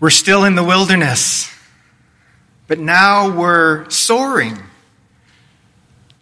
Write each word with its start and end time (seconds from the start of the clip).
We're 0.00 0.08
still 0.08 0.44
in 0.44 0.54
the 0.54 0.64
wilderness, 0.64 1.52
but 2.66 2.78
now 2.78 3.28
we're 3.28 3.88
soaring, 3.90 4.56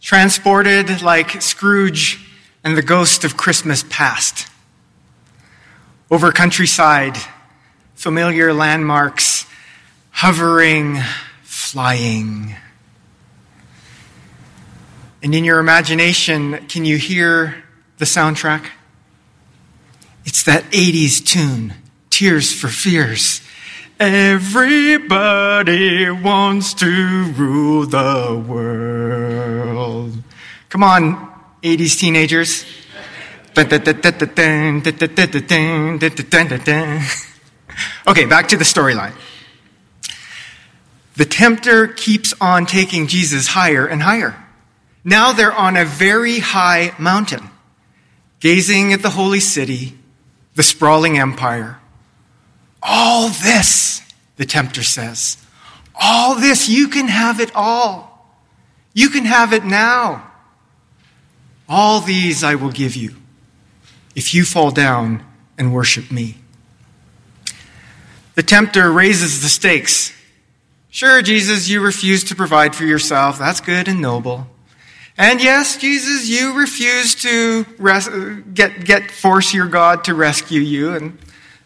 transported 0.00 1.00
like 1.00 1.40
Scrooge 1.40 2.18
and 2.64 2.76
the 2.76 2.82
ghost 2.82 3.22
of 3.22 3.36
Christmas 3.36 3.84
past. 3.88 4.48
Over 6.10 6.32
countryside, 6.32 7.16
familiar 7.94 8.52
landmarks, 8.52 9.46
hovering, 10.10 10.98
flying. 11.44 12.56
And 15.22 15.32
in 15.32 15.44
your 15.44 15.60
imagination, 15.60 16.66
can 16.66 16.84
you 16.84 16.96
hear 16.96 17.62
the 17.98 18.06
soundtrack? 18.06 18.66
It's 20.24 20.42
that 20.42 20.64
80s 20.72 21.24
tune, 21.24 21.74
Tears 22.10 22.52
for 22.52 22.66
Fears. 22.66 23.40
Everybody 24.00 25.10
wants 26.08 26.72
to 26.74 27.32
rule 27.36 27.84
the 27.84 28.44
world. 28.46 30.12
Come 30.68 30.84
on, 30.84 31.32
80s 31.62 31.98
teenagers. 31.98 32.64
Okay, 38.06 38.24
back 38.26 38.46
to 38.48 38.56
the 38.56 38.64
storyline. 38.64 39.14
The 41.16 41.24
tempter 41.24 41.88
keeps 41.88 42.32
on 42.40 42.66
taking 42.66 43.08
Jesus 43.08 43.48
higher 43.48 43.84
and 43.84 44.02
higher. 44.02 44.36
Now 45.02 45.32
they're 45.32 45.52
on 45.52 45.76
a 45.76 45.84
very 45.84 46.38
high 46.38 46.92
mountain, 46.98 47.50
gazing 48.38 48.92
at 48.92 49.02
the 49.02 49.10
holy 49.10 49.40
city, 49.40 49.98
the 50.54 50.62
sprawling 50.62 51.18
empire. 51.18 51.77
All 52.82 53.28
this, 53.28 54.02
the 54.36 54.44
tempter 54.44 54.82
says, 54.82 55.36
all 56.00 56.36
this, 56.36 56.68
you 56.68 56.88
can 56.88 57.08
have 57.08 57.40
it 57.40 57.50
all. 57.54 58.08
You 58.94 59.10
can 59.10 59.24
have 59.24 59.52
it 59.52 59.64
now. 59.64 60.30
All 61.68 62.00
these 62.00 62.42
I 62.44 62.54
will 62.54 62.70
give 62.70 62.96
you 62.96 63.16
if 64.14 64.34
you 64.34 64.44
fall 64.44 64.70
down 64.70 65.24
and 65.58 65.74
worship 65.74 66.10
me. 66.10 66.36
The 68.36 68.42
tempter 68.42 68.90
raises 68.90 69.42
the 69.42 69.48
stakes. 69.48 70.12
Sure, 70.90 71.20
Jesus, 71.22 71.68
you 71.68 71.80
refuse 71.80 72.24
to 72.24 72.34
provide 72.34 72.74
for 72.74 72.84
yourself. 72.84 73.38
That's 73.38 73.60
good 73.60 73.88
and 73.88 74.00
noble. 74.00 74.46
And 75.16 75.42
yes, 75.42 75.76
Jesus, 75.76 76.28
you 76.28 76.56
refuse 76.56 77.16
to 77.16 77.66
res- 77.78 78.08
get, 78.54 78.84
get 78.84 79.10
force 79.10 79.52
your 79.52 79.66
God 79.66 80.04
to 80.04 80.14
rescue 80.14 80.60
you. 80.60 80.94
And 80.94 81.18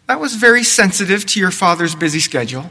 that 0.06 0.20
was 0.20 0.34
very 0.34 0.64
sensitive 0.64 1.24
to 1.26 1.40
your 1.40 1.50
father's 1.50 1.94
busy 1.94 2.20
schedule. 2.20 2.70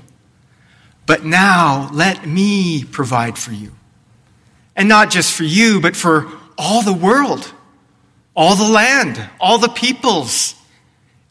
But 1.05 1.25
now 1.25 1.89
let 1.93 2.25
me 2.25 2.83
provide 2.83 3.37
for 3.37 3.51
you. 3.51 3.71
And 4.75 4.87
not 4.87 5.09
just 5.09 5.33
for 5.33 5.43
you, 5.43 5.81
but 5.81 5.95
for 5.95 6.31
all 6.57 6.81
the 6.81 6.93
world, 6.93 7.51
all 8.35 8.55
the 8.55 8.71
land, 8.71 9.29
all 9.39 9.57
the 9.57 9.69
peoples, 9.69 10.55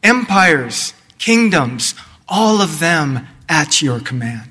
empires, 0.03 0.93
kingdoms, 1.17 1.95
all 2.27 2.61
of 2.61 2.79
them 2.79 3.27
at 3.49 3.81
your 3.81 3.99
command. 3.99 4.49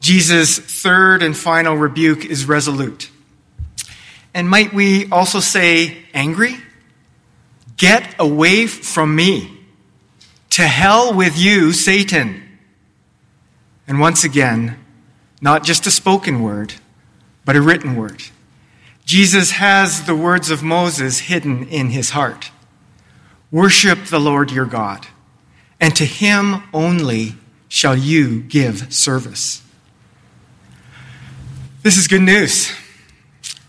Jesus' 0.00 0.58
third 0.58 1.22
and 1.22 1.36
final 1.36 1.76
rebuke 1.76 2.24
is 2.24 2.46
resolute. 2.46 3.10
And 4.34 4.48
might 4.48 4.74
we 4.74 5.10
also 5.10 5.40
say 5.40 5.96
angry? 6.12 6.56
Get 7.76 8.14
away 8.18 8.66
from 8.66 9.14
me. 9.14 9.53
To 10.54 10.68
hell 10.68 11.12
with 11.12 11.36
you, 11.36 11.72
Satan. 11.72 12.40
And 13.88 13.98
once 13.98 14.22
again, 14.22 14.78
not 15.40 15.64
just 15.64 15.84
a 15.88 15.90
spoken 15.90 16.44
word, 16.44 16.74
but 17.44 17.56
a 17.56 17.60
written 17.60 17.96
word. 17.96 18.22
Jesus 19.04 19.50
has 19.50 20.06
the 20.06 20.14
words 20.14 20.50
of 20.50 20.62
Moses 20.62 21.18
hidden 21.18 21.66
in 21.66 21.88
his 21.88 22.10
heart. 22.10 22.52
Worship 23.50 24.04
the 24.04 24.20
Lord 24.20 24.52
your 24.52 24.64
God, 24.64 25.08
and 25.80 25.96
to 25.96 26.04
him 26.04 26.62
only 26.72 27.34
shall 27.66 27.96
you 27.96 28.40
give 28.40 28.94
service. 28.94 29.60
This 31.82 31.96
is 31.96 32.06
good 32.06 32.22
news 32.22 32.72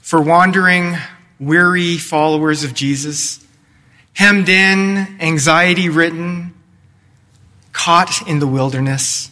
for 0.04 0.22
wandering, 0.22 0.98
weary 1.40 1.98
followers 1.98 2.64
of 2.64 2.76
Jesus, 2.76 3.44
hemmed 4.14 4.50
in, 4.50 5.18
anxiety 5.20 5.90
ridden, 5.90 6.55
caught 7.76 8.26
in 8.26 8.40
the 8.40 8.48
wilderness, 8.48 9.30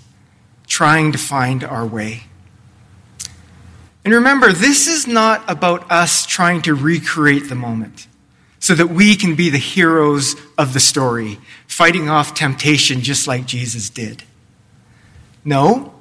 trying 0.67 1.13
to 1.13 1.17
find 1.17 1.63
our 1.63 1.85
way. 1.85 2.23
And 4.03 4.13
remember, 4.13 4.51
this 4.51 4.85
is 4.85 5.07
not 5.07 5.49
about 5.49 5.89
us 5.89 6.25
trying 6.25 6.61
to 6.63 6.75
recreate 6.75 7.47
the 7.47 7.55
moment 7.55 8.05
so 8.59 8.75
that 8.75 8.87
we 8.87 9.15
can 9.15 9.35
be 9.35 9.49
the 9.49 9.57
heroes 9.57 10.35
of 10.57 10.73
the 10.73 10.81
story, 10.81 11.39
fighting 11.67 12.09
off 12.09 12.33
temptation 12.33 12.99
just 12.99 13.27
like 13.27 13.45
Jesus 13.45 13.89
did. 13.89 14.23
No, 15.45 15.93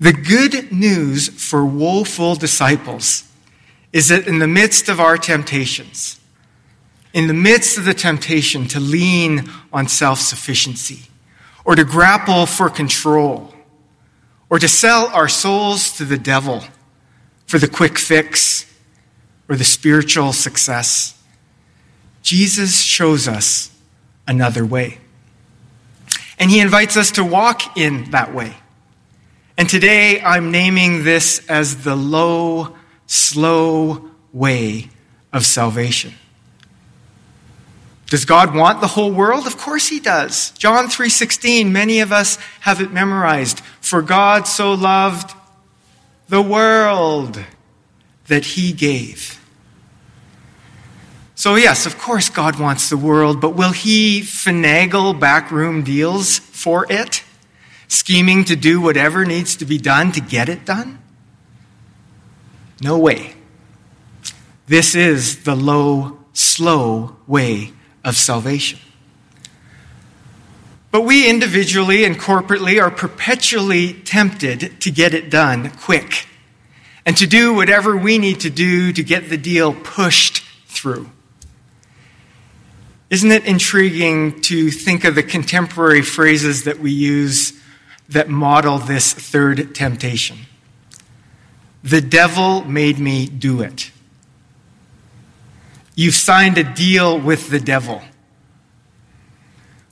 the 0.00 0.12
good 0.12 0.72
news 0.72 1.28
for 1.28 1.64
woeful 1.64 2.34
disciples 2.34 3.22
is 3.92 4.08
that 4.08 4.26
in 4.26 4.40
the 4.40 4.48
midst 4.48 4.88
of 4.88 4.98
our 4.98 5.16
temptations, 5.16 6.18
in 7.14 7.28
the 7.28 7.34
midst 7.34 7.78
of 7.78 7.84
the 7.84 7.94
temptation 7.94 8.66
to 8.68 8.80
lean 8.80 9.48
on 9.72 9.86
self 9.86 10.18
sufficiency, 10.18 11.08
or 11.66 11.74
to 11.74 11.84
grapple 11.84 12.46
for 12.46 12.70
control, 12.70 13.52
or 14.48 14.58
to 14.58 14.68
sell 14.68 15.08
our 15.08 15.28
souls 15.28 15.96
to 15.96 16.04
the 16.04 16.16
devil 16.16 16.62
for 17.46 17.58
the 17.58 17.66
quick 17.66 17.98
fix 17.98 18.72
or 19.48 19.56
the 19.56 19.64
spiritual 19.64 20.32
success, 20.32 21.20
Jesus 22.22 22.80
shows 22.80 23.26
us 23.26 23.70
another 24.28 24.64
way. 24.64 24.98
And 26.38 26.50
he 26.50 26.60
invites 26.60 26.96
us 26.96 27.10
to 27.12 27.24
walk 27.24 27.76
in 27.76 28.10
that 28.12 28.32
way. 28.32 28.54
And 29.58 29.68
today 29.68 30.20
I'm 30.20 30.52
naming 30.52 31.02
this 31.02 31.44
as 31.48 31.82
the 31.82 31.96
low, 31.96 32.76
slow 33.06 34.10
way 34.32 34.90
of 35.32 35.44
salvation. 35.44 36.14
Does 38.08 38.24
God 38.24 38.54
want 38.54 38.80
the 38.80 38.86
whole 38.86 39.10
world? 39.10 39.46
Of 39.46 39.58
course 39.58 39.88
he 39.88 39.98
does. 39.98 40.50
John 40.50 40.88
3:16, 40.88 41.72
many 41.72 42.00
of 42.00 42.12
us 42.12 42.38
have 42.60 42.80
it 42.80 42.92
memorized. 42.92 43.60
For 43.80 44.00
God 44.00 44.46
so 44.46 44.72
loved 44.74 45.34
the 46.28 46.42
world 46.42 47.44
that 48.28 48.44
he 48.44 48.72
gave. 48.72 49.40
So, 51.34 51.56
yes, 51.56 51.84
of 51.84 51.98
course, 51.98 52.30
God 52.30 52.58
wants 52.58 52.88
the 52.88 52.96
world, 52.96 53.40
but 53.40 53.50
will 53.50 53.72
he 53.72 54.22
finagle 54.22 55.18
backroom 55.18 55.82
deals 55.84 56.38
for 56.38 56.86
it? 56.90 57.22
Scheming 57.88 58.44
to 58.44 58.56
do 58.56 58.80
whatever 58.80 59.24
needs 59.24 59.54
to 59.56 59.64
be 59.64 59.78
done 59.78 60.12
to 60.12 60.20
get 60.20 60.48
it 60.48 60.64
done? 60.64 60.98
No 62.80 62.96
way. 62.96 63.34
This 64.66 64.94
is 64.94 65.44
the 65.44 65.54
low, 65.54 66.18
slow 66.32 67.16
way 67.26 67.72
of 68.06 68.16
salvation. 68.16 68.78
But 70.90 71.02
we 71.02 71.28
individually 71.28 72.04
and 72.04 72.16
corporately 72.16 72.80
are 72.80 72.90
perpetually 72.90 73.92
tempted 73.92 74.80
to 74.80 74.90
get 74.90 75.12
it 75.12 75.28
done 75.28 75.70
quick 75.70 76.26
and 77.04 77.16
to 77.18 77.26
do 77.26 77.52
whatever 77.52 77.96
we 77.96 78.16
need 78.16 78.40
to 78.40 78.50
do 78.50 78.92
to 78.92 79.02
get 79.02 79.28
the 79.28 79.36
deal 79.36 79.74
pushed 79.74 80.42
through. 80.66 81.10
Isn't 83.10 83.30
it 83.30 83.44
intriguing 83.44 84.40
to 84.42 84.70
think 84.70 85.04
of 85.04 85.14
the 85.14 85.22
contemporary 85.22 86.02
phrases 86.02 86.64
that 86.64 86.78
we 86.78 86.92
use 86.92 87.52
that 88.08 88.28
model 88.28 88.78
this 88.78 89.12
third 89.12 89.74
temptation? 89.74 90.38
The 91.82 92.00
devil 92.00 92.64
made 92.64 92.98
me 92.98 93.26
do 93.26 93.60
it. 93.60 93.90
You've 95.96 96.14
signed 96.14 96.58
a 96.58 96.62
deal 96.62 97.18
with 97.18 97.48
the 97.48 97.58
devil. 97.58 98.02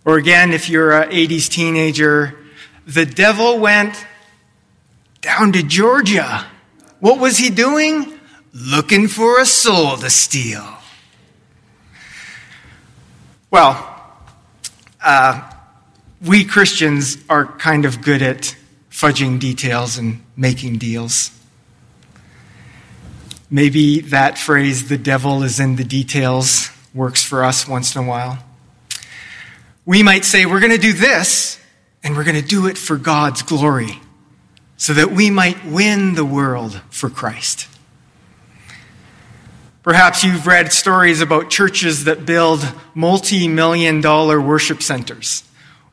Or 0.05 0.19
again, 0.19 0.53
if 0.53 0.69
you're 0.69 0.93
an 0.93 1.11
80s 1.11 1.49
teenager, 1.49 2.39
the 2.87 3.07
devil 3.07 3.59
went 3.59 4.07
down 5.23 5.53
to 5.53 5.63
Georgia. 5.63 6.47
What 7.01 7.19
was 7.19 7.39
he 7.39 7.49
doing? 7.49 8.13
Looking 8.53 9.09
for 9.09 9.41
a 9.41 9.47
soul 9.47 9.97
to 9.97 10.11
steal. 10.11 10.65
Well, 13.51 13.91
uh, 15.03 15.51
we 16.21 16.45
Christians 16.45 17.17
are 17.31 17.47
kind 17.47 17.87
of 17.87 18.03
good 18.03 18.21
at 18.21 18.55
fudging 18.91 19.41
details 19.41 19.97
and 19.97 20.23
making 20.37 20.79
deals. 20.79 21.31
Maybe 23.55 24.01
that 24.01 24.37
phrase, 24.37 24.89
the 24.89 24.99
devil 24.99 25.45
is 25.45 25.61
in 25.61 25.77
the 25.77 25.85
details, 25.85 26.71
works 26.93 27.23
for 27.23 27.45
us 27.45 27.69
once 27.69 27.95
in 27.95 28.03
a 28.03 28.05
while. 28.05 28.41
We 29.87 30.03
might 30.03 30.25
say, 30.25 30.45
we're 30.45 30.59
going 30.59 30.73
to 30.73 30.77
do 30.77 30.93
this, 30.93 31.61
And 32.03 32.17
we're 32.17 32.25
going 32.25 32.43
to 32.43 32.43
do 32.43 32.67
it 32.67 32.77
for 32.77 32.97
God's 32.97 33.43
glory 33.43 34.01
so 34.77 34.93
that 34.95 35.13
we 35.13 35.31
might 35.31 35.65
win 35.65 36.15
the 36.15 36.25
world 36.25 36.81
for 36.91 37.09
Christ. 37.09 37.69
Perhaps 39.85 40.25
you've 40.25 40.49
read 40.49 40.73
stories 40.73 41.21
about 41.21 41.49
churches 41.49 42.05
that 42.05 42.27
build 42.27 42.61
multi 42.93 43.47
million 43.47 44.01
dollar 44.01 44.41
worship 44.41 44.83
centers. 44.83 45.45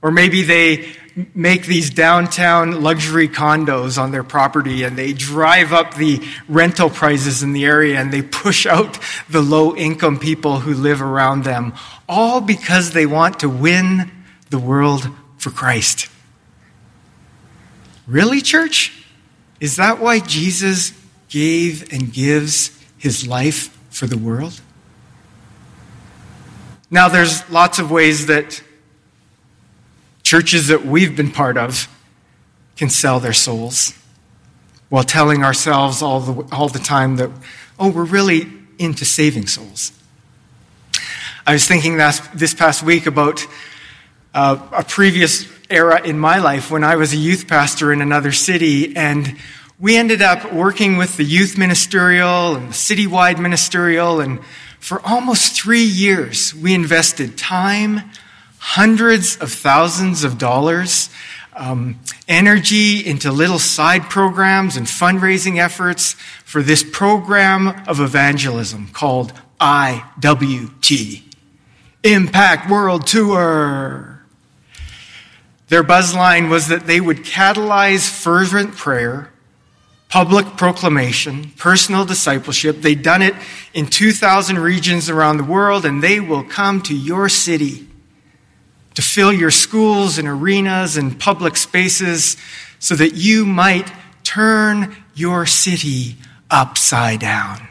Or 0.02 0.10
maybe 0.10 0.42
they 0.42 0.90
make 1.34 1.66
these 1.66 1.90
downtown 1.90 2.82
luxury 2.82 3.28
condos 3.28 4.02
on 4.02 4.12
their 4.12 4.24
property 4.24 4.84
and 4.84 4.98
they 4.98 5.14
drive 5.14 5.74
up 5.74 5.96
the 5.96 6.22
rental 6.48 6.90
prices 6.90 7.44
in 7.44 7.54
the 7.54 7.66
area 7.66 8.00
and 8.00 8.12
they 8.12 8.22
push 8.22 8.66
out 8.66 8.98
the 9.30 9.42
low 9.42 9.76
income 9.76 10.18
people 10.20 10.60
who 10.60 10.74
live 10.74 11.02
around 11.02 11.44
them, 11.44 11.74
all 12.08 12.42
because 12.42 12.92
they 12.92 13.06
want 13.06 13.40
to 13.42 13.50
win 13.50 14.12
the 14.50 14.60
world 14.60 15.10
for 15.38 15.50
Christ. 15.50 16.08
Really, 18.08 18.42
church? 18.42 19.06
Is 19.60 19.76
that 19.76 20.00
why 20.00 20.20
Jesus 20.20 20.94
gave 21.30 21.94
and 21.94 22.12
gives 22.12 22.78
his 22.98 23.28
life 23.28 23.78
for 23.90 24.08
the 24.08 24.18
world? 24.18 24.60
Now, 26.90 27.08
there's 27.08 27.50
lots 27.50 27.80
of 27.80 27.90
ways 27.90 28.26
that 28.26 28.62
churches 30.32 30.70
that 30.70 30.86
we've 30.86 31.18
been 31.18 31.30
part 31.30 31.58
of 31.58 31.90
can 32.78 32.90
sell 32.90 33.20
their 33.20 33.34
souls 33.34 33.94
while 34.88 35.04
telling 35.04 35.44
ourselves 35.44 36.02
all 36.02 36.22
the, 36.22 36.56
all 36.56 36.70
the 36.70 36.80
time 36.80 37.18
that, 37.18 37.30
oh, 37.78 37.92
we're 37.92 38.06
really 38.06 38.48
into 38.80 39.04
saving 39.04 39.46
souls. 39.46 39.92
I 41.46 41.52
was 41.52 41.68
thinking 41.68 41.98
this, 41.98 42.20
this 42.34 42.54
past 42.54 42.82
week 42.82 43.08
about 43.08 43.46
uh, 44.34 44.66
a 44.72 44.86
previous 44.86 45.52
era 45.70 46.02
in 46.02 46.18
my 46.18 46.38
life 46.38 46.72
when 46.72 46.86
I 46.86 46.96
was 46.96 47.12
a 47.12 47.18
youth 47.18 47.50
pastor 47.50 47.92
in 47.92 48.00
another 48.00 48.32
city, 48.32 48.96
and 48.96 49.38
we 49.82 49.98
ended 49.98 50.22
up 50.22 50.54
working 50.54 50.96
with 50.96 51.18
the 51.18 51.26
youth 51.26 51.58
ministerial 51.58 52.56
and 52.56 52.70
the 52.70 52.74
citywide 52.74 53.38
ministerial, 53.38 54.22
and 54.22 54.40
for 54.80 55.06
almost 55.06 55.62
three 55.62 55.84
years, 55.84 56.56
we 56.56 56.74
invested 56.74 57.38
time, 57.38 58.10
hundreds 58.62 59.38
of 59.38 59.52
thousands 59.52 60.24
of 60.24 60.38
dollars, 60.38 61.10
um, 61.56 62.00
energy 62.28 63.04
into 63.04 63.32
little 63.32 63.58
side 63.58 64.04
programs 64.04 64.78
and 64.78 64.86
fundraising 64.86 65.58
efforts 65.60 66.14
for 66.46 66.62
this 66.62 66.84
program 66.84 67.70
of 67.88 68.00
evangelism 68.00 68.88
called 68.94 69.34
IWT 69.60 71.24
Impact 72.04 72.70
World 72.70 73.08
Tour. 73.08 74.22
Their 75.70 75.84
buzzline 75.84 76.48
was 76.48 76.68
that 76.68 76.86
they 76.86 77.02
would 77.02 77.18
catalyze 77.18 78.08
fervent 78.08 78.76
prayer 78.76 79.32
public 80.08 80.46
proclamation, 80.58 81.50
personal 81.58 82.06
discipleship. 82.06 82.82
They've 82.82 83.02
done 83.02 83.22
it 83.22 83.34
in 83.74 83.88
2,000 83.88 84.60
regions 84.60 85.10
around 85.10 85.38
the 85.38 85.44
world, 85.46 85.86
and 85.86 86.04
they 86.04 86.20
will 86.20 86.44
come 86.44 86.82
to 86.82 86.96
your 86.96 87.30
city 87.30 87.88
to 88.96 89.02
fill 89.02 89.32
your 89.32 89.52
schools 89.52 90.18
and 90.18 90.28
arenas 90.28 90.98
and 90.98 91.20
public 91.20 91.58
spaces 91.58 92.38
so 92.80 92.96
that 92.96 93.14
you 93.14 93.46
might 93.46 93.92
turn 94.24 94.96
your 95.16 95.46
city 95.46 96.16
upside 96.50 97.20
down. 97.20 97.68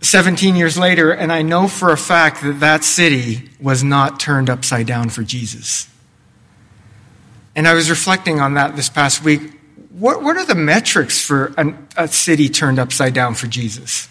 17 0.00 0.54
years 0.54 0.76
later, 0.76 1.12
and 1.12 1.32
I 1.32 1.42
know 1.42 1.66
for 1.66 1.90
a 1.90 1.96
fact 1.96 2.42
that 2.42 2.60
that 2.60 2.84
city 2.84 3.50
was 3.60 3.82
not 3.82 4.20
turned 4.20 4.50
upside 4.50 4.86
down 4.86 5.08
for 5.08 5.22
Jesus. 5.22 5.88
And 7.56 7.66
I 7.66 7.74
was 7.74 7.88
reflecting 7.88 8.40
on 8.40 8.54
that 8.54 8.76
this 8.76 8.88
past 8.88 9.24
week 9.24 9.54
what, 9.94 10.22
what 10.24 10.36
are 10.36 10.44
the 10.44 10.56
metrics 10.56 11.20
for 11.20 11.54
an, 11.56 11.86
a 11.96 12.08
city 12.08 12.48
turned 12.48 12.80
upside 12.80 13.14
down 13.14 13.34
for 13.34 13.46
Jesus? 13.46 14.08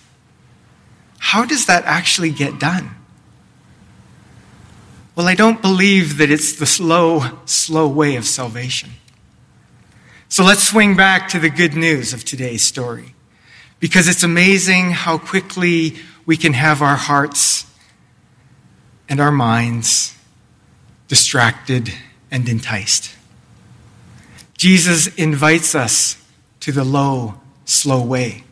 How 1.19 1.45
does 1.45 1.65
that 1.65 1.83
actually 1.83 2.31
get 2.31 2.57
done? 2.57 2.91
Well, 5.15 5.27
I 5.27 5.35
don't 5.35 5.61
believe 5.61 6.17
that 6.17 6.31
it's 6.31 6.53
the 6.53 6.65
slow, 6.65 7.39
slow 7.45 7.87
way 7.87 8.15
of 8.15 8.25
salvation. 8.25 8.89
So 10.27 10.43
let's 10.43 10.63
swing 10.63 10.95
back 10.95 11.29
to 11.29 11.39
the 11.39 11.51
good 11.51 11.75
news 11.75 12.13
of 12.13 12.25
today's 12.25 12.63
story. 12.63 13.13
Because 13.79 14.07
it's 14.07 14.23
amazing 14.23 14.89
how 14.91 15.19
quickly 15.19 15.97
we 16.25 16.35
can 16.35 16.53
have 16.53 16.81
our 16.81 16.95
hearts 16.95 17.67
and 19.07 19.19
our 19.19 19.31
minds 19.31 20.17
distracted 21.07 21.93
and 22.31 22.49
enticed. 22.49 23.15
Jesus 24.57 25.05
invites 25.15 25.75
us 25.75 26.17
to 26.61 26.71
the 26.71 26.83
low, 26.83 27.35
slow 27.65 28.01
way. 28.01 28.45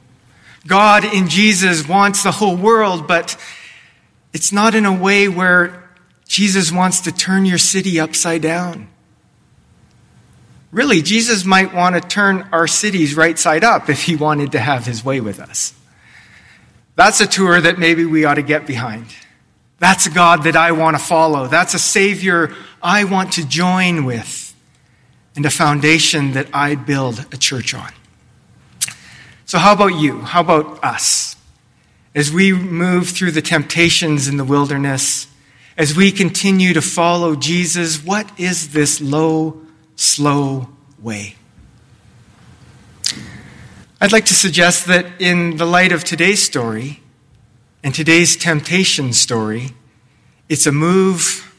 God 0.68 1.06
in 1.06 1.28
Jesus 1.28 1.88
wants 1.88 2.22
the 2.22 2.32
whole 2.32 2.56
world, 2.56 3.08
but 3.08 3.36
it's 4.34 4.52
not 4.52 4.76
in 4.76 4.86
a 4.86 4.94
way 4.94 5.28
where 5.28 5.81
Jesus 6.32 6.72
wants 6.72 7.02
to 7.02 7.12
turn 7.12 7.46
your 7.46 7.58
city 7.58 8.00
upside 8.00 8.42
down. 8.42 8.88
Really, 10.72 11.02
Jesus 11.02 11.44
might 11.44 11.74
want 11.74 11.94
to 11.96 12.00
turn 12.00 12.48
our 12.54 12.68
cities 12.68 13.18
right 13.18 13.38
side 13.38 13.66
up 13.66 13.90
if 13.90 14.04
he 14.04 14.16
wanted 14.16 14.54
to 14.54 14.60
have 14.60 14.86
his 14.86 15.04
way 15.04 15.20
with 15.20 15.42
us. 15.42 15.74
That's 16.96 17.20
a 17.20 17.28
tour 17.28 17.60
that 17.60 17.80
maybe 17.80 18.06
we 18.06 18.24
ought 18.24 18.36
to 18.36 18.44
get 18.44 18.66
behind. 18.66 19.08
That's 19.80 20.06
a 20.06 20.10
God 20.10 20.44
that 20.44 20.56
I 20.56 20.72
want 20.72 20.98
to 20.98 21.04
follow. 21.04 21.48
That's 21.48 21.74
a 21.74 21.80
Savior 21.80 22.56
I 22.82 23.04
want 23.04 23.34
to 23.34 23.46
join 23.46 24.06
with 24.06 24.56
and 25.36 25.46
a 25.46 25.50
foundation 25.50 26.32
that 26.32 26.48
I 26.54 26.76
build 26.76 27.26
a 27.34 27.38
church 27.38 27.74
on. 27.74 27.92
So, 29.44 29.58
how 29.58 29.74
about 29.74 29.96
you? 30.00 30.22
How 30.22 30.40
about 30.40 30.82
us? 30.82 31.36
As 32.16 32.32
we 32.32 32.54
move 32.54 33.10
through 33.10 33.32
the 33.32 33.42
temptations 33.42 34.30
in 34.30 34.38
the 34.38 34.46
wilderness, 34.46 35.28
as 35.82 35.96
we 35.96 36.12
continue 36.12 36.74
to 36.74 36.82
follow 36.82 37.36
Jesus, 37.36 38.06
what 38.06 38.40
is 38.40 38.72
this 38.72 39.02
low, 39.02 39.60
slow 39.96 40.70
way? 41.02 41.34
I'd 44.00 44.12
like 44.12 44.26
to 44.26 44.36
suggest 44.36 44.86
that 44.86 45.08
in 45.20 45.58
the 45.58 45.66
light 45.66 45.92
of 45.92 46.04
today's 46.04 46.40
story 46.40 47.02
and 47.84 47.96
today's 47.96 48.36
temptation 48.36 49.12
story, 49.12 49.72
it's 50.48 50.68
a 50.68 50.72
move 50.72 51.52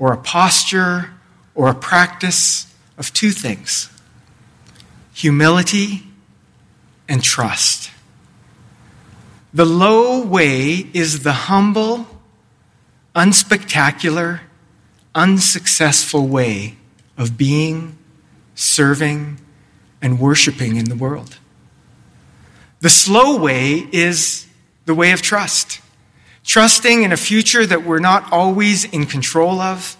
or 0.00 0.12
a 0.12 0.18
posture 0.18 1.12
or 1.54 1.68
a 1.68 1.74
practice 1.74 2.74
of 2.98 3.12
two 3.12 3.30
things 3.30 3.88
humility 5.14 6.02
and 7.08 7.22
trust. 7.22 7.92
The 9.54 9.64
low 9.64 10.26
way 10.26 10.88
is 10.92 11.22
the 11.22 11.32
humble, 11.32 12.08
unspectacular, 13.14 14.40
unsuccessful 15.14 16.26
way 16.26 16.76
of 17.16 17.36
being, 17.36 17.98
serving, 18.54 19.38
and 20.00 20.18
worshiping 20.18 20.76
in 20.76 20.86
the 20.86 20.94
world. 20.94 21.38
The 22.80 22.88
slow 22.88 23.38
way 23.38 23.86
is 23.92 24.46
the 24.86 24.94
way 24.94 25.12
of 25.12 25.20
trust. 25.20 25.80
Trusting 26.44 27.02
in 27.02 27.12
a 27.12 27.16
future 27.16 27.66
that 27.66 27.84
we're 27.84 27.98
not 27.98 28.32
always 28.32 28.84
in 28.84 29.06
control 29.06 29.60
of, 29.60 29.96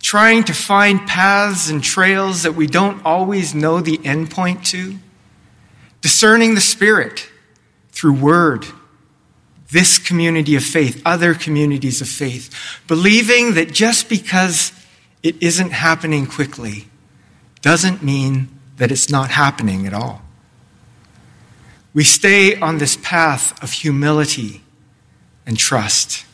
trying 0.00 0.44
to 0.44 0.54
find 0.54 1.06
paths 1.06 1.68
and 1.68 1.82
trails 1.82 2.42
that 2.42 2.54
we 2.54 2.66
don't 2.66 3.04
always 3.04 3.54
know 3.54 3.80
the 3.80 4.00
end 4.04 4.30
point 4.30 4.64
to, 4.66 4.96
discerning 6.00 6.54
the 6.54 6.60
Spirit 6.60 7.28
through 7.90 8.14
Word, 8.14 8.66
this 9.74 9.98
community 9.98 10.54
of 10.54 10.62
faith, 10.62 11.02
other 11.04 11.34
communities 11.34 12.00
of 12.00 12.06
faith, 12.08 12.48
believing 12.86 13.54
that 13.54 13.72
just 13.72 14.08
because 14.08 14.70
it 15.24 15.42
isn't 15.42 15.72
happening 15.72 16.26
quickly 16.28 16.86
doesn't 17.60 18.00
mean 18.00 18.48
that 18.76 18.92
it's 18.92 19.10
not 19.10 19.30
happening 19.30 19.84
at 19.84 19.92
all. 19.92 20.22
We 21.92 22.04
stay 22.04 22.54
on 22.54 22.78
this 22.78 22.96
path 23.02 23.60
of 23.64 23.72
humility 23.72 24.62
and 25.44 25.58
trust. 25.58 26.24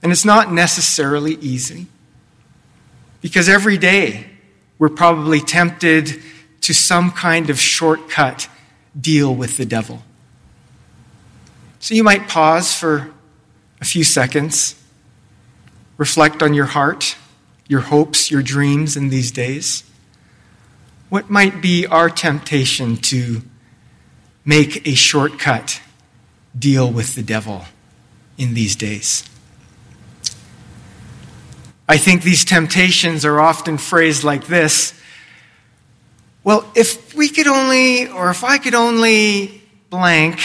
And 0.00 0.12
it's 0.12 0.24
not 0.24 0.52
necessarily 0.52 1.34
easy. 1.40 1.88
Because 3.22 3.48
every 3.48 3.76
day 3.76 4.24
we're 4.78 4.88
probably 4.88 5.40
tempted 5.40 6.22
to 6.60 6.72
some 6.72 7.10
kind 7.10 7.50
of 7.50 7.58
shortcut 7.58 8.48
deal 8.98 9.34
with 9.34 9.56
the 9.56 9.66
devil. 9.66 10.04
So 11.86 11.94
you 11.94 12.02
might 12.02 12.26
pause 12.26 12.74
for 12.74 13.12
a 13.80 13.84
few 13.84 14.02
seconds, 14.02 14.74
reflect 15.96 16.42
on 16.42 16.52
your 16.52 16.64
heart, 16.64 17.14
your 17.68 17.78
hopes, 17.78 18.28
your 18.28 18.42
dreams 18.42 18.96
in 18.96 19.08
these 19.08 19.30
days. 19.30 19.84
What 21.10 21.30
might 21.30 21.62
be 21.62 21.86
our 21.86 22.10
temptation 22.10 22.96
to 23.12 23.42
make 24.44 24.84
a 24.84 24.96
shortcut 24.96 25.80
deal 26.58 26.90
with 26.90 27.14
the 27.14 27.22
devil 27.22 27.66
in 28.36 28.54
these 28.54 28.74
days? 28.74 29.22
I 31.88 31.98
think 31.98 32.24
these 32.24 32.44
temptations 32.44 33.24
are 33.24 33.38
often 33.38 33.78
phrased 33.78 34.24
like 34.24 34.48
this 34.48 34.92
Well, 36.42 36.68
if 36.74 37.14
we 37.14 37.28
could 37.28 37.46
only, 37.46 38.08
or 38.08 38.30
if 38.30 38.42
I 38.42 38.58
could 38.58 38.74
only 38.74 39.62
blank, 39.88 40.40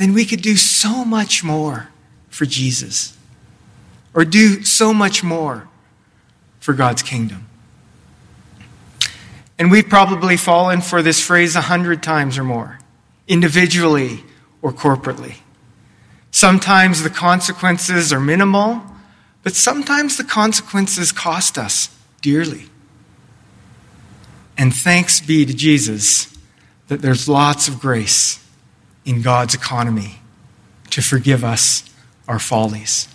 then 0.00 0.14
we 0.14 0.24
could 0.24 0.40
do 0.40 0.56
so 0.56 1.04
much 1.04 1.44
more 1.44 1.90
for 2.30 2.46
Jesus, 2.46 3.14
or 4.14 4.24
do 4.24 4.64
so 4.64 4.94
much 4.94 5.22
more 5.22 5.68
for 6.58 6.72
God's 6.72 7.02
kingdom. 7.02 7.46
And 9.58 9.70
we've 9.70 9.90
probably 9.90 10.38
fallen 10.38 10.80
for 10.80 11.02
this 11.02 11.22
phrase 11.22 11.54
a 11.54 11.60
hundred 11.60 12.02
times 12.02 12.38
or 12.38 12.44
more, 12.44 12.78
individually 13.28 14.24
or 14.62 14.72
corporately. 14.72 15.34
Sometimes 16.30 17.02
the 17.02 17.10
consequences 17.10 18.10
are 18.10 18.20
minimal, 18.20 18.82
but 19.42 19.54
sometimes 19.54 20.16
the 20.16 20.24
consequences 20.24 21.12
cost 21.12 21.58
us 21.58 21.94
dearly. 22.22 22.70
And 24.56 24.74
thanks 24.74 25.20
be 25.20 25.44
to 25.44 25.52
Jesus 25.52 26.34
that 26.88 27.02
there's 27.02 27.28
lots 27.28 27.68
of 27.68 27.80
grace 27.80 28.42
in 29.04 29.22
God's 29.22 29.54
economy 29.54 30.20
to 30.90 31.02
forgive 31.02 31.44
us 31.44 31.84
our 32.28 32.38
follies. 32.38 33.08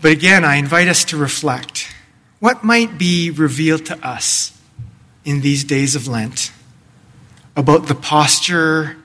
But 0.00 0.12
again, 0.12 0.44
I 0.44 0.56
invite 0.56 0.88
us 0.88 1.04
to 1.06 1.16
reflect 1.16 1.94
what 2.40 2.64
might 2.64 2.98
be 2.98 3.30
revealed 3.30 3.86
to 3.86 4.06
us 4.06 4.58
in 5.24 5.40
these 5.40 5.62
days 5.62 5.94
of 5.94 6.08
Lent 6.08 6.50
about 7.54 7.86
the 7.86 7.94
posture 7.94 8.96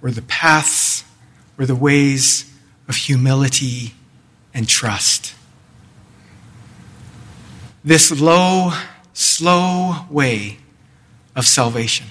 or 0.00 0.10
the 0.10 0.22
paths 0.22 1.02
or 1.58 1.66
the 1.66 1.74
ways 1.74 2.50
of 2.86 2.94
humility 2.94 3.94
and 4.52 4.68
trust. 4.68 5.34
This 7.82 8.20
low, 8.20 8.72
slow 9.12 10.06
way 10.08 10.58
of 11.34 11.46
salvation. 11.46 12.06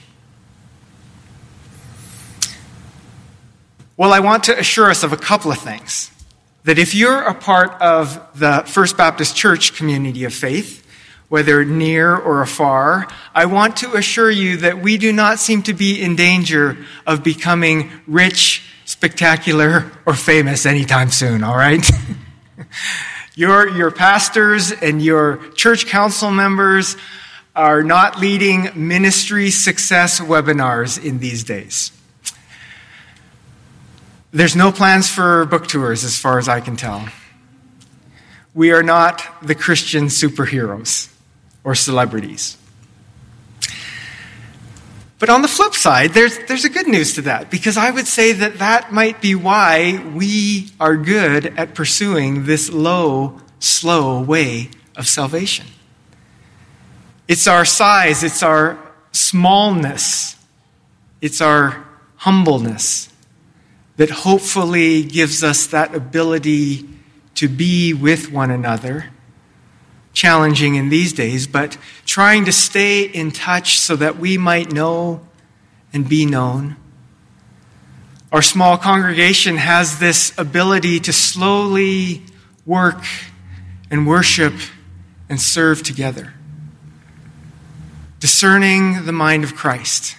Well, 3.95 4.11
I 4.11 4.21
want 4.21 4.45
to 4.45 4.57
assure 4.57 4.89
us 4.89 5.03
of 5.03 5.13
a 5.13 5.17
couple 5.17 5.51
of 5.51 5.59
things. 5.59 6.09
That 6.63 6.79
if 6.79 6.95
you're 6.95 7.21
a 7.21 7.35
part 7.35 7.79
of 7.79 8.39
the 8.39 8.63
First 8.65 8.97
Baptist 8.97 9.35
Church 9.35 9.75
community 9.75 10.23
of 10.23 10.33
faith, 10.33 10.83
whether 11.29 11.63
near 11.63 12.15
or 12.15 12.41
afar, 12.41 13.07
I 13.35 13.45
want 13.45 13.77
to 13.77 13.93
assure 13.93 14.31
you 14.31 14.57
that 14.57 14.79
we 14.79 14.97
do 14.97 15.13
not 15.13 15.37
seem 15.37 15.61
to 15.63 15.73
be 15.73 16.01
in 16.01 16.15
danger 16.15 16.77
of 17.05 17.23
becoming 17.23 17.91
rich, 18.07 18.63
spectacular, 18.85 19.91
or 20.07 20.15
famous 20.15 20.65
anytime 20.65 21.11
soon, 21.11 21.43
all 21.43 21.55
right? 21.55 21.87
your, 23.35 23.69
your 23.69 23.91
pastors 23.91 24.71
and 24.71 25.03
your 25.03 25.37
church 25.53 25.85
council 25.85 26.31
members 26.31 26.97
are 27.55 27.83
not 27.83 28.19
leading 28.19 28.69
ministry 28.75 29.51
success 29.51 30.19
webinars 30.19 31.03
in 31.03 31.19
these 31.19 31.43
days. 31.43 31.91
There's 34.35 34.55
no 34.55 34.71
plans 34.71 35.07
for 35.07 35.45
book 35.45 35.67
tours, 35.67 36.03
as 36.03 36.17
far 36.17 36.39
as 36.39 36.49
I 36.49 36.59
can 36.59 36.75
tell. 36.75 37.07
We 38.55 38.71
are 38.71 38.81
not 38.81 39.23
the 39.43 39.53
Christian 39.53 40.05
superheroes 40.05 41.13
or 41.63 41.75
celebrities. 41.75 42.57
But 45.19 45.29
on 45.29 45.43
the 45.43 45.47
flip 45.47 45.75
side, 45.75 46.15
there's, 46.15 46.35
there's 46.47 46.65
a 46.65 46.69
good 46.69 46.87
news 46.87 47.13
to 47.13 47.21
that, 47.21 47.51
because 47.51 47.77
I 47.77 47.91
would 47.91 48.07
say 48.07 48.31
that 48.31 48.57
that 48.57 48.91
might 48.91 49.21
be 49.21 49.35
why 49.35 50.03
we 50.15 50.71
are 50.79 50.97
good 50.97 51.45
at 51.55 51.75
pursuing 51.75 52.45
this 52.45 52.71
low, 52.71 53.39
slow 53.59 54.19
way 54.23 54.71
of 54.95 55.07
salvation. 55.07 55.67
It's 57.27 57.45
our 57.45 57.65
size, 57.65 58.23
it's 58.23 58.41
our 58.41 58.79
smallness, 59.11 60.35
it's 61.21 61.39
our 61.39 61.85
humbleness 62.15 63.12
that 63.97 64.09
hopefully 64.09 65.03
gives 65.03 65.43
us 65.43 65.67
that 65.67 65.93
ability 65.93 66.87
to 67.35 67.47
be 67.47 67.93
with 67.93 68.31
one 68.31 68.51
another. 68.51 69.05
Challenging 70.13 70.75
in 70.75 70.89
these 70.89 71.11
days, 71.11 71.47
but 71.47 71.77
trying 72.05 72.45
to 72.45 72.51
stay 72.51 73.03
in 73.03 73.31
touch 73.31 73.79
so 73.79 73.95
that 73.95 74.17
we 74.17 74.37
might 74.37 74.71
know 74.71 75.21
and 75.91 76.07
be 76.07 76.25
known. 76.25 76.75
Our 78.31 78.41
small 78.41 78.77
congregation 78.77 79.57
has 79.57 79.99
this 79.99 80.33
ability 80.37 80.99
to 81.01 81.13
slowly 81.13 82.23
work 82.65 83.03
and 83.89 84.07
worship 84.07 84.53
and 85.29 85.41
serve 85.41 85.83
together. 85.83 86.33
Discerning 88.19 89.05
the 89.05 89.11
mind 89.11 89.43
of 89.43 89.55
Christ 89.55 90.15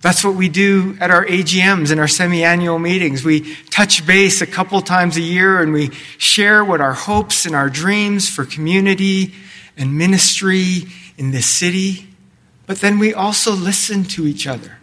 that's 0.00 0.24
what 0.24 0.36
we 0.36 0.48
do 0.48 0.96
at 1.00 1.10
our 1.10 1.26
AGMs 1.26 1.90
and 1.90 1.98
our 1.98 2.06
semi 2.06 2.44
annual 2.44 2.78
meetings. 2.78 3.24
We 3.24 3.54
touch 3.66 4.06
base 4.06 4.40
a 4.40 4.46
couple 4.46 4.80
times 4.80 5.16
a 5.16 5.20
year 5.20 5.60
and 5.60 5.72
we 5.72 5.90
share 6.18 6.64
what 6.64 6.80
our 6.80 6.92
hopes 6.92 7.46
and 7.46 7.54
our 7.54 7.68
dreams 7.68 8.28
for 8.28 8.44
community 8.44 9.34
and 9.76 9.98
ministry 9.98 10.84
in 11.16 11.32
this 11.32 11.46
city. 11.46 12.06
But 12.66 12.80
then 12.80 12.98
we 12.98 13.12
also 13.12 13.52
listen 13.52 14.04
to 14.04 14.26
each 14.26 14.46
other. 14.46 14.78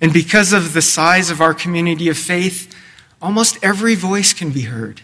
And 0.00 0.12
because 0.12 0.52
of 0.52 0.72
the 0.72 0.82
size 0.82 1.28
of 1.28 1.40
our 1.40 1.52
community 1.52 2.08
of 2.08 2.16
faith, 2.16 2.74
almost 3.20 3.58
every 3.62 3.94
voice 3.94 4.32
can 4.32 4.50
be 4.50 4.62
heard. 4.62 5.02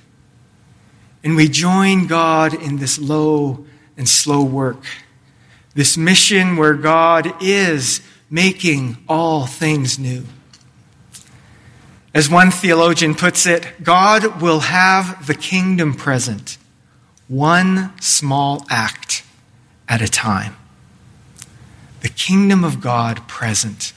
And 1.22 1.36
we 1.36 1.48
join 1.48 2.06
God 2.06 2.54
in 2.54 2.78
this 2.78 2.98
low 2.98 3.66
and 3.96 4.08
slow 4.08 4.44
work, 4.44 4.84
this 5.74 5.96
mission 5.96 6.56
where 6.56 6.74
God 6.74 7.42
is 7.42 8.00
making 8.30 8.96
all 9.08 9.46
things 9.46 9.98
new. 9.98 10.24
As 12.14 12.30
one 12.30 12.50
theologian 12.50 13.14
puts 13.14 13.46
it, 13.46 13.66
God 13.82 14.40
will 14.40 14.60
have 14.60 15.26
the 15.26 15.34
kingdom 15.34 15.94
present, 15.94 16.58
one 17.26 17.92
small 18.00 18.64
act 18.70 19.24
at 19.88 20.00
a 20.00 20.08
time. 20.08 20.56
The 22.02 22.08
kingdom 22.08 22.62
of 22.62 22.80
God 22.80 23.26
present, 23.26 23.92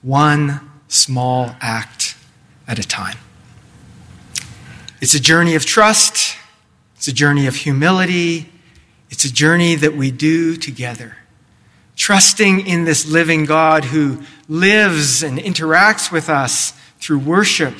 one 0.00 0.60
small 0.88 1.54
act 1.60 2.16
at 2.66 2.78
a 2.78 2.86
time. 2.86 3.18
It's 5.00 5.14
a 5.14 5.20
journey 5.20 5.54
of 5.54 5.66
trust, 5.66 6.36
it's 6.96 7.08
a 7.08 7.12
journey 7.12 7.46
of 7.46 7.56
humility, 7.56 8.50
it's 9.10 9.24
a 9.24 9.32
journey 9.32 9.74
that 9.74 9.94
we 9.94 10.10
do 10.10 10.56
together 10.56 11.16
trusting 11.96 12.66
in 12.66 12.84
this 12.84 13.06
living 13.06 13.44
God 13.44 13.84
who 13.84 14.22
lives 14.48 15.22
and 15.22 15.38
interacts 15.38 16.10
with 16.10 16.28
us 16.28 16.72
through 16.98 17.18
worship, 17.18 17.74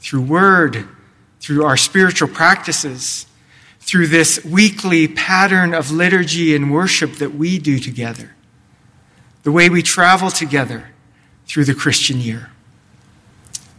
through 0.00 0.22
word, 0.22 0.86
through 1.40 1.64
our 1.64 1.76
spiritual 1.76 2.28
practices, 2.28 3.26
through 3.80 4.06
this 4.06 4.44
weekly 4.44 5.08
pattern 5.08 5.74
of 5.74 5.90
liturgy 5.90 6.54
and 6.54 6.72
worship 6.72 7.14
that 7.14 7.34
we 7.34 7.58
do 7.58 7.78
together, 7.78 8.34
the 9.42 9.52
way 9.52 9.68
we 9.68 9.82
travel 9.82 10.30
together 10.30 10.90
through 11.46 11.64
the 11.64 11.74
Christian 11.74 12.20
year. 12.20 12.48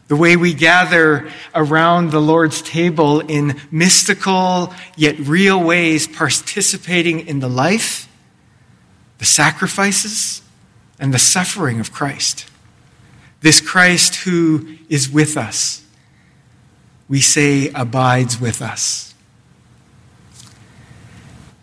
The 0.09 0.17
way 0.17 0.35
we 0.35 0.53
gather 0.53 1.31
around 1.55 2.11
the 2.11 2.19
Lord's 2.19 2.61
table 2.61 3.21
in 3.21 3.59
mystical 3.71 4.73
yet 4.97 5.17
real 5.17 5.63
ways, 5.63 6.05
participating 6.07 7.25
in 7.25 7.39
the 7.39 7.47
life 7.47 8.09
the 9.23 9.27
sacrifices 9.27 10.41
and 10.99 11.13
the 11.13 11.17
suffering 11.17 11.79
of 11.79 11.93
Christ. 11.93 12.45
This 13.39 13.61
Christ 13.61 14.15
who 14.15 14.75
is 14.89 15.09
with 15.09 15.37
us, 15.37 15.81
we 17.07 17.21
say 17.21 17.71
abides 17.73 18.41
with 18.41 18.61
us. 18.61 19.13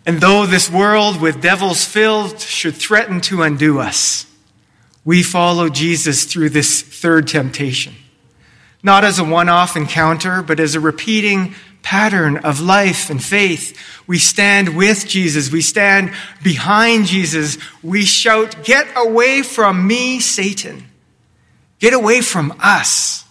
And 0.07 0.19
though 0.19 0.47
this 0.47 0.71
world 0.71 1.21
with 1.21 1.39
devils 1.39 1.85
filled 1.85 2.39
should 2.39 2.73
threaten 2.73 3.21
to 3.21 3.43
undo 3.43 3.79
us, 3.79 4.25
we 5.05 5.21
follow 5.21 5.69
Jesus 5.69 6.23
through 6.23 6.49
this 6.49 6.81
third 6.81 7.27
temptation. 7.27 7.93
Not 8.81 9.03
as 9.03 9.19
a 9.19 9.23
one 9.23 9.49
off 9.49 9.77
encounter, 9.77 10.41
but 10.41 10.59
as 10.59 10.73
a 10.73 10.79
repeating 10.79 11.53
pattern 11.83 12.37
of 12.37 12.61
life 12.61 13.09
and 13.09 13.23
faith. 13.23 13.77
We 14.07 14.19
stand 14.19 14.75
with 14.75 15.07
Jesus. 15.07 15.51
We 15.51 15.61
stand 15.61 16.13
behind 16.43 17.05
Jesus. 17.05 17.57
We 17.83 18.05
shout, 18.05 18.63
Get 18.63 18.87
away 18.95 19.41
from 19.41 19.87
me, 19.87 20.19
Satan. 20.19 20.89
Get 21.79 21.93
away 21.93 22.21
from 22.21 22.55
us. 22.59 23.25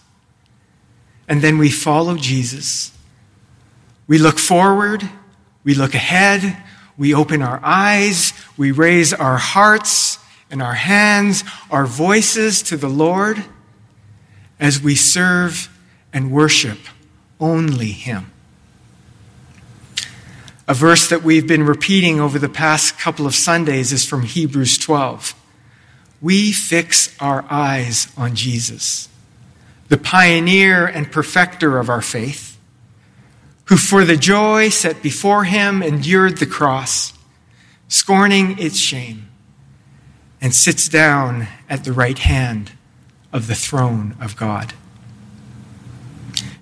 And 1.28 1.42
then 1.42 1.58
we 1.58 1.70
follow 1.70 2.16
Jesus. 2.16 2.90
We 4.06 4.18
look 4.18 4.38
forward. 4.38 5.08
We 5.62 5.74
look 5.74 5.94
ahead. 5.94 6.56
We 6.98 7.14
open 7.14 7.42
our 7.42 7.60
eyes. 7.62 8.32
We 8.56 8.72
raise 8.72 9.12
our 9.12 9.38
hearts 9.38 10.18
and 10.50 10.60
our 10.60 10.74
hands, 10.74 11.44
our 11.70 11.86
voices 11.86 12.62
to 12.64 12.76
the 12.76 12.88
Lord 12.88 13.44
as 14.58 14.82
we 14.82 14.94
serve 14.94 15.68
and 16.12 16.30
worship 16.30 16.78
only 17.38 17.92
Him. 17.92 18.29
A 20.70 20.74
verse 20.74 21.08
that 21.08 21.24
we've 21.24 21.48
been 21.48 21.64
repeating 21.64 22.20
over 22.20 22.38
the 22.38 22.48
past 22.48 22.96
couple 22.96 23.26
of 23.26 23.34
Sundays 23.34 23.92
is 23.92 24.06
from 24.06 24.22
Hebrews 24.22 24.78
12. 24.78 25.34
We 26.20 26.52
fix 26.52 27.12
our 27.18 27.44
eyes 27.50 28.06
on 28.16 28.36
Jesus, 28.36 29.08
the 29.88 29.98
pioneer 29.98 30.86
and 30.86 31.10
perfecter 31.10 31.80
of 31.80 31.88
our 31.88 32.00
faith, 32.00 32.56
who 33.64 33.76
for 33.76 34.04
the 34.04 34.16
joy 34.16 34.68
set 34.68 35.02
before 35.02 35.42
him 35.42 35.82
endured 35.82 36.38
the 36.38 36.46
cross, 36.46 37.14
scorning 37.88 38.56
its 38.60 38.78
shame, 38.78 39.28
and 40.40 40.54
sits 40.54 40.88
down 40.88 41.48
at 41.68 41.82
the 41.82 41.92
right 41.92 42.18
hand 42.18 42.70
of 43.32 43.48
the 43.48 43.56
throne 43.56 44.14
of 44.20 44.36
God. 44.36 44.72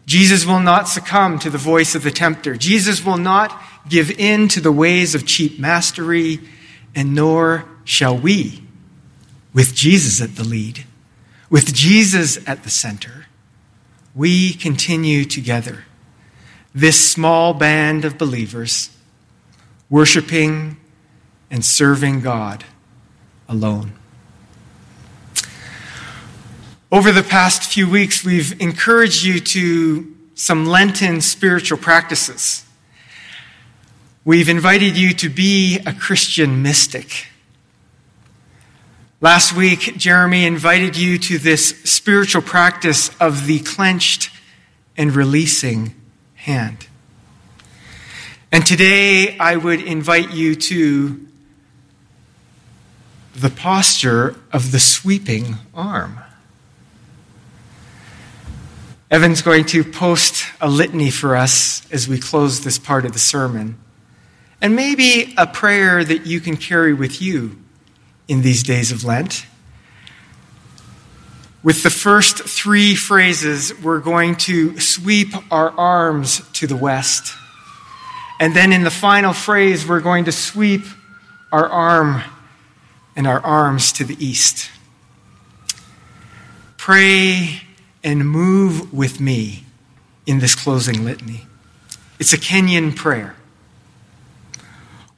Jesus 0.09 0.47
will 0.47 0.61
not 0.61 0.89
succumb 0.89 1.39
to 1.41 1.51
the 1.51 1.59
voice 1.59 1.95
of 1.95 2.03
the 2.03 2.11
tempter. 2.11 2.57
Jesus 2.57 3.05
will 3.05 3.19
not 3.19 3.63
give 3.91 4.11
in 4.11 4.49
to 4.49 4.59
the 4.59 4.73
ways 4.73 5.15
of 5.15 5.27
cheap 5.27 5.59
mastery, 5.61 6.41
and 6.95 7.15
nor 7.15 7.67
shall 7.85 8.17
we, 8.17 8.63
with 9.53 9.75
Jesus 9.75 10.23
at 10.23 10.37
the 10.37 10.45
lead, 10.45 10.87
with 11.51 11.75
Jesus 11.75 12.39
at 12.49 12.63
the 12.63 12.71
center. 12.71 13.27
We 14.15 14.55
continue 14.55 15.27
together, 15.27 15.85
this 16.75 17.13
small 17.13 17.53
band 17.53 18.07
of 18.07 18.17
believers, 18.17 18.89
worshiping 19.91 20.79
and 21.51 21.63
serving 21.63 22.23
God 22.23 22.65
alone. 23.47 23.98
Over 26.91 27.13
the 27.13 27.23
past 27.23 27.65
few 27.65 27.87
weeks, 27.87 28.25
we've 28.25 28.59
encouraged 28.63 29.23
you 29.23 29.41
to 29.41 30.17
some 30.35 30.65
Lenten 30.65 31.21
spiritual 31.21 31.77
practices. 31.77 32.65
We've 34.25 34.49
invited 34.49 34.97
you 34.97 35.13
to 35.13 35.29
be 35.29 35.81
a 35.85 35.93
Christian 35.93 36.63
mystic. 36.63 37.27
Last 39.21 39.55
week, 39.55 39.99
Jeremy 39.99 40.47
invited 40.47 40.97
you 40.97 41.19
to 41.19 41.37
this 41.37 41.69
spiritual 41.85 42.41
practice 42.41 43.11
of 43.21 43.47
the 43.47 43.59
clenched 43.59 44.31
and 44.97 45.15
releasing 45.15 45.95
hand. 46.37 46.87
And 48.51 48.65
today, 48.65 49.37
I 49.37 49.57
would 49.57 49.83
invite 49.83 50.31
you 50.31 50.55
to 50.55 51.27
the 53.35 53.51
posture 53.51 54.37
of 54.51 54.73
the 54.73 54.81
sweeping 54.81 55.57
arm. 55.75 56.21
Evan's 59.11 59.41
going 59.41 59.65
to 59.65 59.83
post 59.85 60.45
a 60.61 60.69
litany 60.69 61.11
for 61.11 61.35
us 61.35 61.83
as 61.91 62.07
we 62.07 62.19
close 62.19 62.61
this 62.61 62.79
part 62.79 63.07
of 63.07 63.15
the 63.15 63.19
sermon, 63.19 63.79
and 64.61 64.77
maybe 64.77 65.35
a 65.39 65.47
prayer 65.47 66.05
that 66.05 66.27
you 66.27 66.41
can 66.41 66.59
carry 66.59 66.93
with 66.93 67.23
you 67.23 67.59
in 68.27 68.43
these 68.43 68.63
days 68.63 68.93
of 68.93 69.05
Lent. 69.05 69.47
With 71.63 71.83
the 71.83 71.91
first 71.91 72.39
three 72.39 72.95
phrases, 72.95 73.73
we're 73.81 74.01
going 74.01 74.37
to 74.37 74.79
sweep 74.79 75.35
our 75.51 75.71
arms 75.71 76.43
to 76.53 76.67
the 76.67 76.77
west. 76.77 77.35
And 78.39 78.55
then 78.55 78.73
in 78.73 78.85
the 78.85 78.91
final 78.91 79.33
phrase, 79.33 79.87
we're 79.87 80.01
going 80.01 80.27
to 80.27 80.33
sweep 80.33 80.83
our 81.51 81.67
arm 81.67 82.23
and 83.17 83.27
our 83.27 83.41
arms 83.41 83.93
to 83.95 84.05
the 84.05 84.23
east. 84.25 84.71
Pray 86.77 87.63
and 88.03 88.29
move 88.29 88.93
with 88.93 89.21
me 89.21 89.65
in 90.27 90.39
this 90.39 90.55
closing 90.55 91.05
litany. 91.05 91.47
It's 92.19 92.33
a 92.33 92.39
Kenyan 92.39 92.95
prayer. 92.95 93.35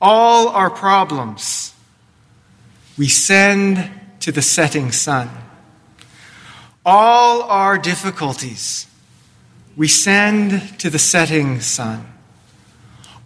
All 0.00 0.48
our 0.48 0.70
problems 0.70 1.74
we 2.96 3.08
send 3.08 3.90
to 4.20 4.32
the 4.32 4.42
setting 4.42 4.92
sun. 4.92 5.28
All 6.84 7.42
our 7.42 7.78
difficulties 7.78 8.86
we 9.76 9.88
send 9.88 10.78
to 10.78 10.90
the 10.90 10.98
setting 10.98 11.60
sun. 11.60 12.06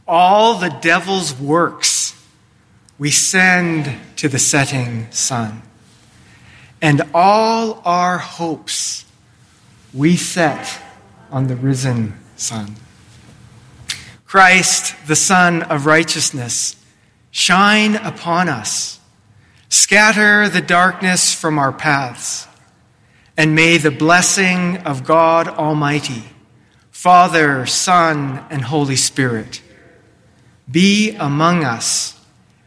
All 0.06 0.58
the 0.58 0.68
devil's 0.68 1.38
works 1.38 2.14
we 2.98 3.10
send 3.10 3.92
to 4.16 4.28
the 4.28 4.38
setting 4.38 5.10
sun. 5.10 5.62
And 6.80 7.02
all 7.12 7.82
our 7.84 8.18
hopes 8.18 9.03
we 9.94 10.16
set 10.16 10.80
on 11.30 11.46
the 11.46 11.56
risen 11.56 12.18
sun. 12.36 12.74
Christ, 14.26 14.96
the 15.06 15.14
Sun 15.14 15.62
of 15.62 15.86
righteousness, 15.86 16.74
shine 17.30 17.94
upon 17.94 18.48
us. 18.48 18.98
Scatter 19.68 20.48
the 20.48 20.60
darkness 20.60 21.32
from 21.32 21.58
our 21.58 21.72
paths. 21.72 22.48
And 23.36 23.54
may 23.54 23.78
the 23.78 23.90
blessing 23.90 24.78
of 24.78 25.04
God 25.04 25.48
Almighty, 25.48 26.24
Father, 26.90 27.66
Son, 27.66 28.44
and 28.50 28.62
Holy 28.62 28.96
Spirit 28.96 29.62
be 30.70 31.14
among 31.16 31.64
us 31.64 32.20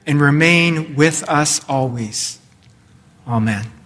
and 0.05 0.21
remain 0.21 0.95
with 0.95 1.27
us 1.27 1.61
always. 1.67 2.39
Amen. 3.27 3.76